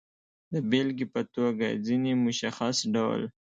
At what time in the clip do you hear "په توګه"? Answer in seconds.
1.13-1.67